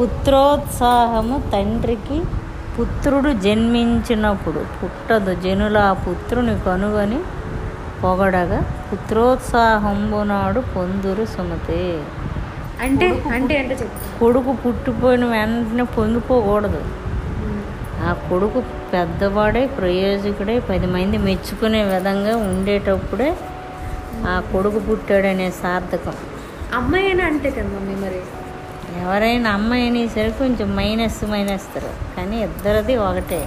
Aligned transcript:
పుత్రోత్సాహము 0.00 1.50
తండ్రికి 1.52 2.22
పుత్రుడు 2.78 3.30
జన్మించినప్పుడు 3.32 4.64
పుట్టదు. 4.78 5.34
జనుల 5.34 5.78
ఆ 5.78 5.92
పుత్రుని 5.92 6.60
కనుగొని 6.60 7.18
పొగడగా 8.04 8.60
పుత్రోత్సాహంబునాడు 8.92 10.60
పొందురు 10.60 11.24
సుమతే. 11.24 12.02
అంటే 12.82 13.22
అంటే 13.32 13.58
అంటే 13.58 13.88
కొడుకు 14.20 14.52
పుట్టిపోయిన 14.52 15.24
వెంటనే 15.24 15.82
పొందుకోకూడదు. 15.82 16.82
ఆ 18.08 18.12
కొడుకు 18.12 18.60
పెద్దవాడై 18.92 19.66
ప్రయోజకుడై 19.66 20.60
పది 20.60 20.86
మంది 20.86 21.18
మెచ్చుకునే 21.18 21.84
విధంగా 21.84 22.36
ఉండేటప్పుడే 22.36 23.36
ఆ 24.28 24.42
కొడుకు 24.52 24.78
పుట్టాడనే 24.78 25.50
సార్థకం. 25.50 26.14
అమ్మాయి 26.74 27.22
అంటే 27.22 27.50
కదా 27.50 27.68
మమ్మీ 27.68 27.94
మరి? 27.94 28.20
ఎవరైనా 28.98 29.50
అమ్మాయి 29.50 29.84
అనేసరికి 29.86 30.38
కొంచెం 30.38 30.68
మైనస్ 30.76 31.20
మైనస్తారు 31.32 31.92
కానీ 32.16 32.38
ఇద్దరిది 32.42 32.96
ఒకటే. 33.08 33.40